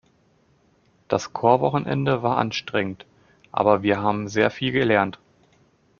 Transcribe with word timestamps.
Das 1.09 1.31
Chorwochenende 1.31 2.23
war 2.23 2.39
anstrengend, 2.39 3.05
aber 3.51 3.83
wir 3.83 3.99
haben 4.01 4.29
sehr 4.29 4.49
viel 4.49 4.71
gelernt. 4.71 5.19